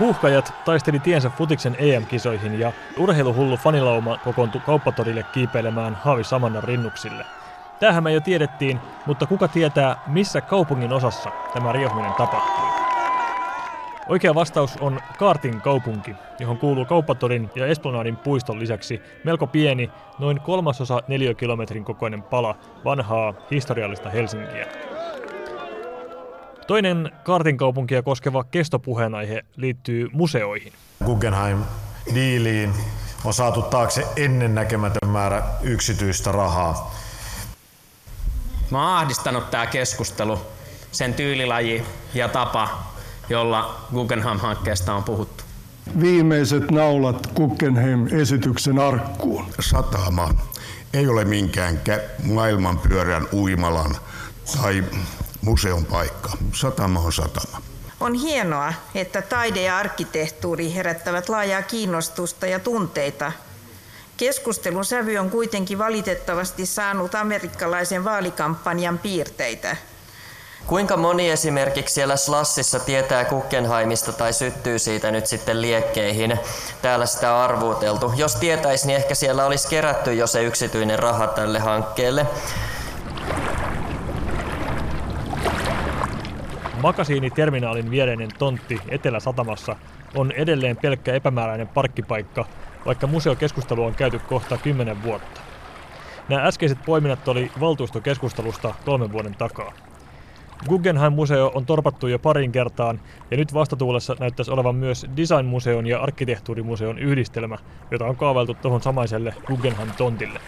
[0.00, 7.24] Huuhkajat taisteli tiensä futiksen EM-kisoihin ja urheiluhullu fanilauma kokoontui kauppatorille kiipeilemään Haavi Samannan rinnuksille.
[7.80, 12.64] Tämähän me jo tiedettiin, mutta kuka tietää, missä kaupungin osassa tämä riehuminen tapahtui?
[14.08, 20.40] Oikea vastaus on Kaartin kaupunki, johon kuuluu Kauppatorin ja Esplanadin puiston lisäksi melko pieni, noin
[20.40, 24.66] kolmasosa neliökilometrin kokoinen pala vanhaa historiallista Helsinkiä.
[26.70, 30.72] Toinen Kaartin kaupunkia koskeva kestopuheenaihe liittyy museoihin.
[31.04, 32.74] Guggenheim-diiliin
[33.24, 36.94] on saatu taakse ennennäkemätön määrä yksityistä rahaa.
[38.70, 40.38] Mä oon ahdistanut tää keskustelu,
[40.92, 41.82] sen tyylilaji
[42.14, 42.82] ja tapa,
[43.28, 45.44] jolla Guggenheim-hankkeesta on puhuttu.
[46.00, 49.44] Viimeiset naulat Guggenheim-esityksen arkkuun.
[49.60, 50.34] Satama
[50.92, 51.80] ei ole minkään
[52.22, 53.96] maailman pyörän uimalan
[54.62, 54.84] tai
[55.42, 56.30] museon paikka.
[56.52, 57.62] Satama on satama.
[58.00, 63.32] On hienoa, että taide ja arkkitehtuuri herättävät laajaa kiinnostusta ja tunteita.
[64.16, 69.76] Keskustelun sävy on kuitenkin valitettavasti saanut amerikkalaisen vaalikampanjan piirteitä.
[70.66, 76.40] Kuinka moni esimerkiksi siellä Slassissa tietää Guggenheimista tai syttyy siitä nyt sitten liekkeihin?
[76.82, 78.12] Täällä sitä on arvuuteltu.
[78.16, 82.26] Jos tietäisi, niin ehkä siellä olisi kerätty jo se yksityinen raha tälle hankkeelle.
[86.82, 89.76] Makasiiniterminaalin viereinen tontti Etelä-Satamassa
[90.14, 92.46] on edelleen pelkkä epämääräinen parkkipaikka,
[92.86, 95.40] vaikka museokeskustelu on käyty kohta 10 vuotta.
[96.28, 99.72] Nämä äskeiset poiminnat oli valtuustokeskustelusta kolmen vuoden takaa.
[100.68, 106.98] Guggenheim-museo on torpattu jo parin kertaan, ja nyt vastatuulessa näyttäisi olevan myös Design-museon ja arkkitehtuurimuseon
[106.98, 107.58] yhdistelmä,
[107.90, 110.40] jota on kaavailtu tuohon samaiselle Guggenheim-tontille.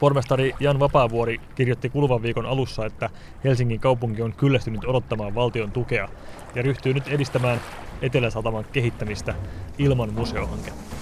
[0.00, 3.10] Pormestari Jan Vapaavuori kirjoitti kuluvan viikon alussa, että
[3.44, 6.08] Helsingin kaupunki on kyllästynyt odottamaan valtion tukea
[6.54, 7.60] ja ryhtyy nyt edistämään
[8.02, 9.34] Etelä-Sataman kehittämistä
[9.78, 10.96] ilman museohanketta.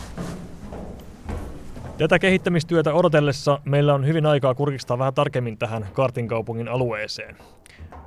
[1.99, 7.37] Tätä kehittämistyötä odotellessa meillä on hyvin aikaa kurkistaa vähän tarkemmin tähän Kartin kaupungin alueeseen.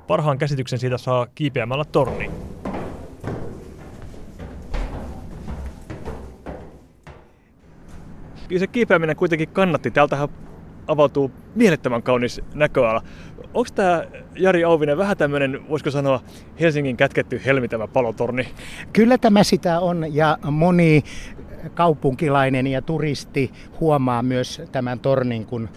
[0.06, 2.30] Parhaan käsityksen siitä saa kiipeämällä torniin.
[8.48, 9.90] Kyllä se kiipeäminen kuitenkin kannatti.
[9.90, 10.28] Täältähän
[10.88, 13.02] avautuu mielettömän kaunis näköala.
[13.54, 14.04] Onko tämä
[14.36, 16.20] Jari Auvinen vähän tämmöinen, voisiko sanoa,
[16.60, 18.48] Helsingin kätketty helmitävä palotorni?
[18.92, 21.02] Kyllä tämä sitä on ja moni
[21.74, 25.68] kaupunkilainen ja turisti huomaa myös tämän tornin, kun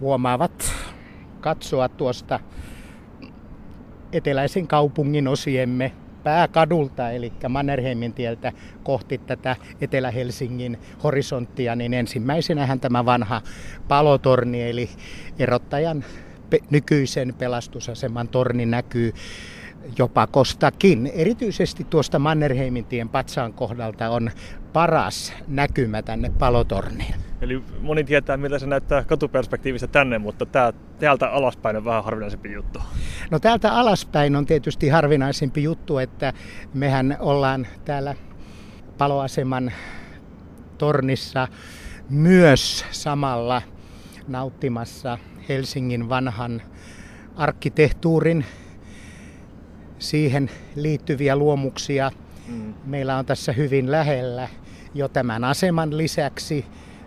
[0.00, 0.72] huomaavat
[1.40, 2.40] katsoa tuosta
[4.12, 5.92] eteläisen kaupungin osiemme
[6.28, 8.52] pääkadulta, eli Mannerheimin tieltä
[8.82, 13.42] kohti tätä Etelä-Helsingin horisonttia, niin ensimmäisenähän tämä vanha
[13.88, 14.90] palotorni, eli
[15.38, 16.04] erottajan
[16.70, 19.12] nykyisen pelastusaseman torni näkyy
[19.98, 21.10] jopa kostakin.
[21.14, 24.30] Erityisesti tuosta Mannerheimin tien patsaan kohdalta on
[24.72, 27.14] paras näkymä tänne palotorniin.
[27.40, 32.52] Eli moni tietää, miltä se näyttää katuperspektiivistä tänne, mutta tää, täältä alaspäin on vähän harvinaisempi
[32.52, 32.78] juttu.
[33.30, 36.32] No täältä alaspäin on tietysti harvinaisempi juttu, että
[36.74, 38.14] mehän ollaan täällä
[38.98, 39.72] paloaseman
[40.78, 41.48] tornissa
[42.10, 43.62] myös samalla
[44.28, 45.18] nauttimassa
[45.48, 46.62] Helsingin vanhan
[47.36, 48.44] arkkitehtuurin
[49.98, 52.10] siihen liittyviä luomuksia.
[52.48, 52.74] Mm.
[52.84, 54.48] Meillä on tässä hyvin lähellä
[54.94, 56.64] jo tämän aseman lisäksi,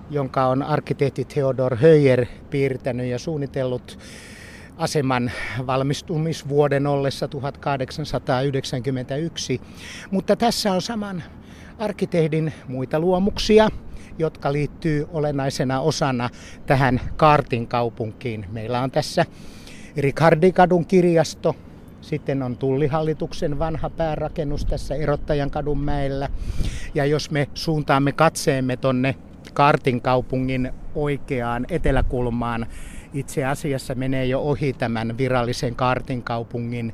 [0.09, 3.99] jonka on arkkitehti Theodor Höyer piirtänyt ja suunnitellut
[4.77, 5.31] aseman
[5.67, 9.61] valmistumisvuoden ollessa 1891.
[10.11, 11.23] Mutta tässä on saman
[11.79, 13.69] arkkitehdin muita luomuksia,
[14.19, 16.29] jotka liittyy olennaisena osana
[16.65, 18.45] tähän Kaartin kaupunkiin.
[18.51, 19.25] Meillä on tässä
[19.97, 21.55] Rikardikadun kirjasto,
[22.01, 26.29] sitten on tullihallituksen vanha päärakennus tässä Erottajan kadunmäellä.
[26.95, 29.15] Ja jos me suuntaamme katseemme tonne
[29.53, 32.65] Kaartin kaupungin oikeaan eteläkulmaan,
[33.13, 36.93] itse asiassa menee jo ohi tämän virallisen Kaartin kaupungin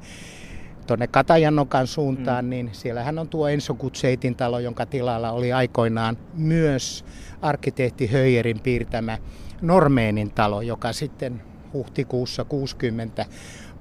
[0.88, 2.50] tuonne Katajannokan suuntaan, mm.
[2.50, 7.06] niin siellähän on tuo Enso Kutseitin talo, jonka tilalla oli aikoinaan myös
[7.42, 9.18] arkkitehti Höyerin piirtämä
[9.62, 11.42] Normeenin talo, joka sitten
[11.74, 13.26] huhtikuussa 60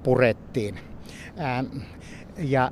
[0.03, 0.79] purettiin.
[1.37, 1.63] Ää,
[2.37, 2.71] ja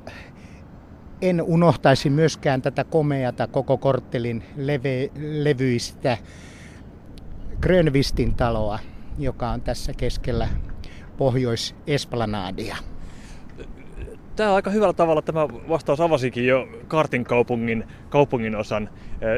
[1.22, 6.18] en unohtaisi myöskään tätä komeata koko korttelin leve, levyistä
[7.60, 8.78] Grönvistin taloa,
[9.18, 10.48] joka on tässä keskellä
[11.16, 12.76] Pohjois-Esplanadia.
[14.36, 18.90] Tämä aika hyvällä tavalla tämä vastaus avasikin jo Kartin kaupungin, kaupungin osan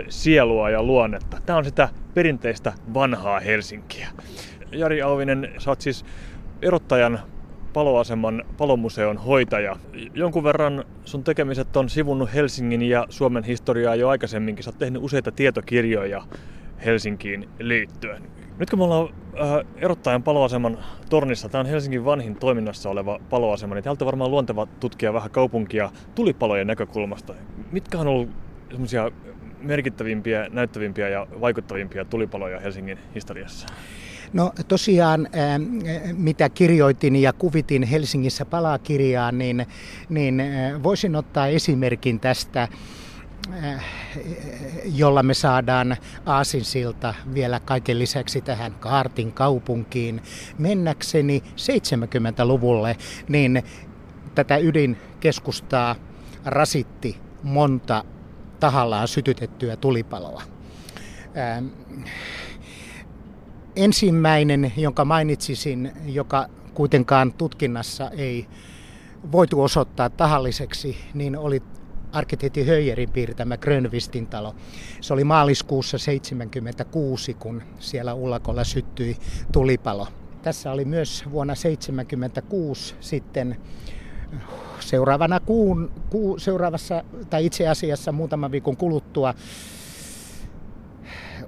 [0.08, 1.40] sielua ja luonnetta.
[1.46, 4.08] Tämä on sitä perinteistä vanhaa Helsinkiä.
[4.72, 6.04] Jari Auvinen, sä oot siis
[6.62, 7.20] erottajan
[7.78, 9.76] paloaseman palomuseon hoitaja.
[10.14, 14.64] Jonkun verran sun tekemiset on sivunnut Helsingin ja Suomen historiaa jo aikaisemminkin.
[14.64, 16.22] Sä oot tehnyt useita tietokirjoja
[16.84, 18.22] Helsinkiin liittyen.
[18.58, 19.08] Nyt kun me ollaan
[19.40, 20.78] äh, erottajan paloaseman
[21.10, 25.90] tornissa, tämä on Helsingin vanhin toiminnassa oleva paloasema, niin täältä varmaan luonteva tutkia vähän kaupunkia
[26.14, 27.34] tulipalojen näkökulmasta.
[27.72, 28.28] Mitkä on ollut
[28.70, 29.10] semmoisia
[29.60, 33.66] merkittävimpiä, näyttävimpiä ja vaikuttavimpia tulipaloja Helsingin historiassa?
[34.32, 35.28] No tosiaan,
[36.16, 39.66] mitä kirjoitin ja kuvitin Helsingissä palakirjaan, niin,
[40.08, 40.42] niin
[40.82, 42.69] voisin ottaa esimerkin tästä
[44.84, 45.96] jolla me saadaan
[46.26, 50.22] Aasinsilta vielä kaiken lisäksi tähän Kaartin kaupunkiin.
[50.58, 52.96] Mennäkseni 70-luvulle,
[53.28, 53.62] niin
[54.34, 55.96] tätä ydinkeskustaa
[56.44, 58.04] rasitti monta
[58.60, 60.42] tahallaan sytytettyä tulipaloa.
[63.78, 68.46] Ensimmäinen, jonka mainitsisin, joka kuitenkaan tutkinnassa ei
[69.32, 71.62] voitu osoittaa tahalliseksi, niin oli
[72.12, 74.54] arkkitehti Höijerin piirtämä Grönvistin talo.
[75.00, 79.16] Se oli maaliskuussa 1976, kun siellä Ullakolla syttyi
[79.52, 80.08] tulipalo.
[80.42, 83.56] Tässä oli myös vuonna 1976 sitten
[84.80, 89.34] seuraavana kuun, kuu, seuraavassa, tai itse asiassa muutaman viikon kuluttua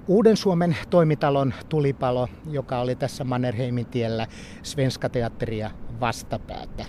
[0.07, 4.27] Uuden Suomen toimitalon tulipalo, joka oli tässä Mannerheimin tiellä
[4.63, 6.85] Svenska Teatteria vastapäätä.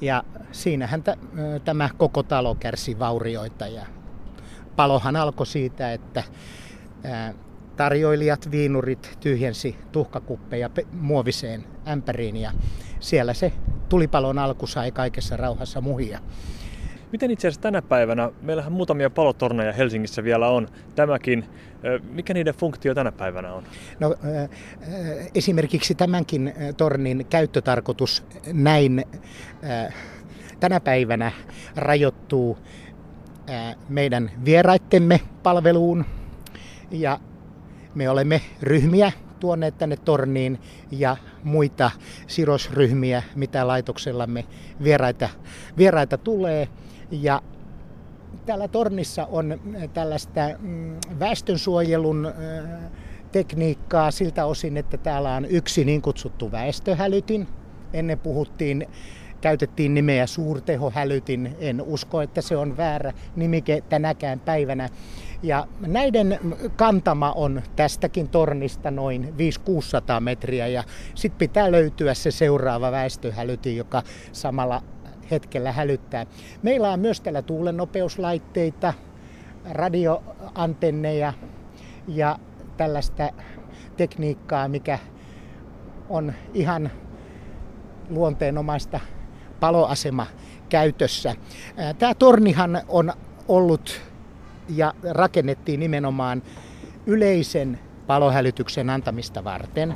[0.00, 1.18] Ja siinähän t-
[1.64, 3.86] tämä koko talo kärsi vaurioita ja
[4.76, 6.24] palohan alkoi siitä, että
[7.76, 12.52] tarjoilijat, viinurit tyhjensi tuhkakuppeja muoviseen ämpäriin ja
[13.00, 13.52] siellä se
[13.88, 16.20] tulipalon alku sai kaikessa rauhassa muhia.
[17.12, 21.44] Miten itse asiassa tänä päivänä, meillähän muutamia palotorneja Helsingissä vielä on, tämäkin,
[22.10, 23.64] mikä niiden funktio tänä päivänä on?
[24.00, 24.14] No,
[25.34, 29.04] esimerkiksi tämänkin tornin käyttötarkoitus näin
[30.60, 31.32] tänä päivänä
[31.76, 32.58] rajoittuu
[33.88, 36.04] meidän vieraittemme palveluun
[36.90, 37.20] ja
[37.94, 40.60] me olemme ryhmiä tuoneet tänne torniin
[40.90, 41.90] ja muita
[42.26, 44.44] sidosryhmiä, mitä laitoksellamme
[44.82, 45.28] vieraita,
[45.78, 46.68] vieraita tulee.
[47.10, 47.42] Ja
[48.46, 49.60] täällä tornissa on
[49.94, 52.32] tällaista mm, väestönsuojelun
[53.32, 57.48] tekniikkaa siltä osin, että täällä on yksi niin kutsuttu väestöhälytin.
[57.92, 58.86] Ennen puhuttiin
[59.40, 61.56] käytettiin nimeä suurtehohälytin.
[61.58, 64.88] En usko, että se on väärä nimike tänäkään päivänä.
[65.42, 66.38] Ja näiden
[66.76, 69.34] kantama on tästäkin tornista noin
[70.18, 70.84] 500-600 metriä ja
[71.14, 74.02] sitten pitää löytyä se seuraava väestöhälytin, joka
[74.32, 74.82] samalla
[75.30, 76.26] hetkellä hälyttää.
[76.62, 78.94] Meillä on myös täällä tuulennopeuslaitteita,
[79.70, 81.32] radioantenneja
[82.08, 82.38] ja
[82.76, 83.30] tällaista
[83.96, 84.98] tekniikkaa, mikä
[86.08, 86.90] on ihan
[88.10, 89.00] luonteenomaista
[89.60, 90.26] paloasema
[90.68, 91.34] käytössä.
[91.98, 93.12] Tämä tornihan on
[93.48, 94.00] ollut
[94.68, 96.42] ja rakennettiin nimenomaan
[97.06, 99.94] yleisen palohälytyksen antamista varten.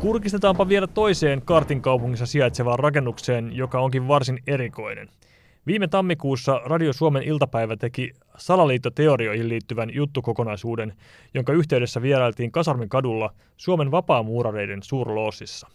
[0.00, 5.08] Kurkistetaanpa vielä toiseen Kartin kaupungissa sijaitsevaan rakennukseen, joka onkin varsin erikoinen.
[5.66, 10.92] Viime tammikuussa Radio Suomen iltapäivä teki salaliittoteorioihin liittyvän juttukokonaisuuden,
[11.34, 15.68] jonka yhteydessä vierailtiin Kasarmin kadulla Suomen vapaamuurareiden suurloosissa.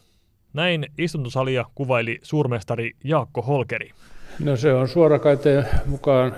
[0.53, 3.91] Näin istuntosalia kuvaili suurmestari Jaakko Holkeri.
[4.39, 6.33] No se on suorakaiteen mukaan,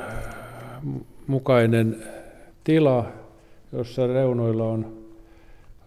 [1.28, 2.04] mukainen
[2.64, 3.06] tila,
[3.72, 4.98] jossa reunoilla on,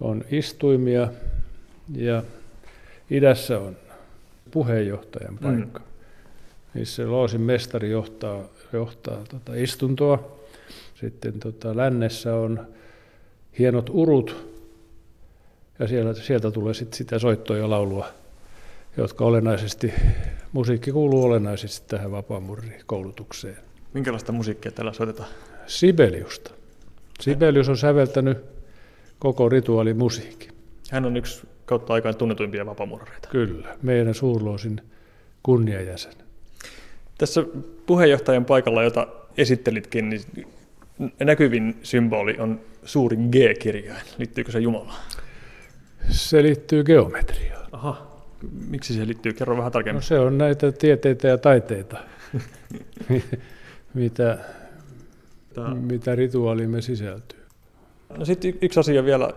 [0.01, 1.09] on istuimia
[1.95, 2.23] ja
[3.11, 3.77] idässä on
[4.51, 5.79] puheenjohtajan paikka.
[5.79, 5.87] Mm.
[6.75, 10.37] Niissä loosin mestari johtaa, johtaa tota istuntoa.
[10.95, 12.67] Sitten tota, lännessä on
[13.59, 14.57] hienot urut
[15.79, 18.09] ja siellä, sieltä tulee sit sitä soittoa ja laulua,
[18.97, 19.93] jotka olennaisesti,
[20.53, 23.57] musiikki kuuluu olennaisesti tähän vapaamurrikoulutukseen.
[23.95, 25.29] Minkälaista musiikkia täällä soitetaan?
[25.67, 26.51] Sibeliusta.
[27.21, 28.39] Sibelius on säveltänyt
[29.19, 30.56] koko rituaalimusiikin.
[30.91, 33.29] Hän on yksi kautta aikaan tunnetuimpia vapamurreita.
[33.29, 34.81] Kyllä, meidän suurloosin
[35.43, 36.13] kunniajäsen.
[37.19, 37.45] Tässä
[37.87, 39.07] puheenjohtajan paikalla, jota
[39.39, 40.23] esittelitkin, niin
[41.21, 44.07] näkyvin symboli on suuri G-kirjain.
[44.19, 45.03] Liittyykö se Jumalaan?
[46.11, 47.67] Se liittyy geometriaan.
[47.73, 48.07] Aha.
[48.69, 49.33] Miksi se liittyy?
[49.33, 50.01] Kerro vähän tarkemmin.
[50.01, 51.99] No se on näitä tieteitä ja taiteita,
[53.95, 54.39] mitä,
[55.55, 55.75] Tämä...
[55.75, 57.41] mitä rituaalimme sisältyy.
[58.19, 59.33] No sitten yksi asia vielä,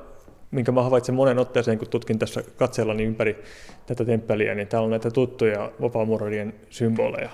[0.51, 3.44] minkä mä havaitsen monen otteeseen, kun tutkin tässä katseellani ympäri
[3.86, 7.29] tätä temppeliä, niin täällä on näitä tuttuja vapaamuurarien symboleja.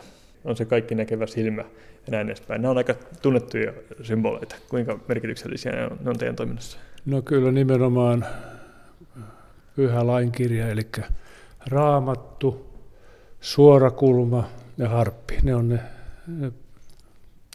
[0.46, 1.62] On se kaikki näkevä silmä
[2.08, 2.62] ja näin edespäin.
[2.62, 4.56] Nämä on aika tunnettuja symboleita.
[4.70, 6.78] Kuinka merkityksellisiä ne on, ne on teidän toiminnassa?
[7.06, 8.26] No kyllä nimenomaan
[9.76, 10.88] pyhä lainkirja, eli
[11.68, 12.76] raamattu,
[13.42, 15.38] suorakulma ja harppi.
[15.44, 15.80] Ne on ne,
[16.28, 16.52] ne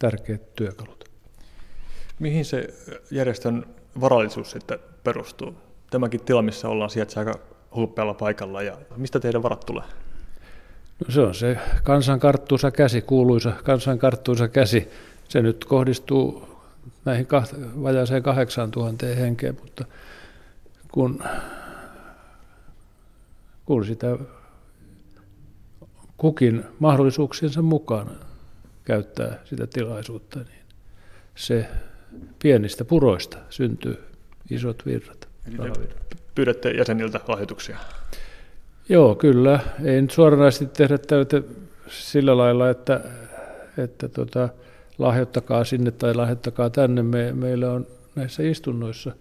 [0.00, 1.05] tärkeät työkalut.
[2.19, 2.75] Mihin se
[3.11, 3.67] järjestön
[4.00, 5.54] varallisuus sitten perustuu?
[5.90, 7.38] Tämäkin tila, missä ollaan, sijaitsee aika
[7.75, 8.62] hulppealla paikalla.
[8.62, 9.85] Ja mistä teidän varat tulee?
[11.07, 14.88] No se on se kansan karttuisa käsi, kuuluisa kansan karttuisa käsi.
[15.28, 16.49] Se nyt kohdistuu
[17.04, 17.26] näihin
[17.83, 19.85] vajaaseen 8000 henkeen, mutta
[20.92, 21.25] kun,
[23.66, 24.19] kun sitä
[26.16, 28.11] kukin mahdollisuuksiensa mukaan
[28.85, 30.64] käyttää sitä tilaisuutta, niin
[31.35, 31.69] se
[32.42, 34.10] pienistä puroista syntyy
[34.50, 35.28] isot virrat.
[35.47, 35.73] Eli
[36.35, 37.78] pyydätte jäseniltä lahjoituksia?
[38.88, 39.61] Joo, kyllä.
[39.85, 41.42] Ei nyt suoranaisesti tehdä täytä
[41.88, 43.00] sillä lailla, että,
[43.78, 44.49] että tota,
[44.99, 47.02] lahjoittakaa sinne tai lahjoittakaa tänne.
[47.02, 49.12] Me, meillä on näissä istunnoissa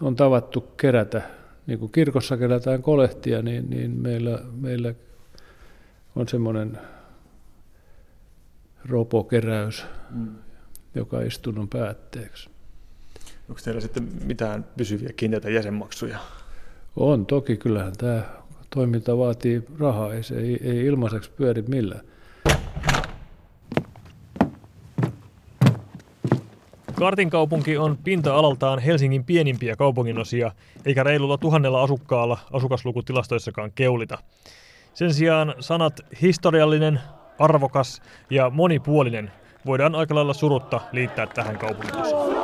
[0.00, 1.22] on tavattu kerätä,
[1.66, 4.94] niin kuin kirkossa kerätään kolehtia, niin, niin meillä, meillä
[6.16, 6.78] on semmoinen
[8.88, 10.28] ropokeräys mm.
[10.94, 12.50] joka istunnon päätteeksi.
[13.48, 16.18] Onko teillä sitten mitään pysyviä kiinteitä jäsenmaksuja?
[16.96, 18.22] On toki, kyllähän tämä
[18.70, 22.00] toiminta vaatii rahaa, ei se ei, ei ilmaiseksi pyöri millään.
[26.94, 30.52] Kartin kaupunki on pinta-alaltaan Helsingin pienimpiä kaupunginosia,
[30.84, 34.18] eikä reilulla tuhannella asukkaalla asukaslukutilastoissakaan keulita.
[34.94, 37.00] Sen sijaan sanat historiallinen,
[37.38, 39.30] arvokas ja monipuolinen
[39.66, 42.37] voidaan aika lailla surutta liittää tähän kaupunginosaan.